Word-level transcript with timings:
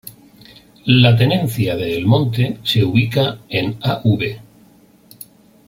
La 1.01 1.15
Tenencia 1.15 1.75
de 1.75 1.95
El 1.95 2.07
Monte 2.07 2.57
se 2.63 2.83
ubica 2.83 3.37
en 3.49 3.77
Av. 3.83 4.17